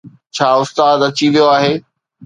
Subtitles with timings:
[0.35, 1.73] ڇا استاد اچي ويو آهي؟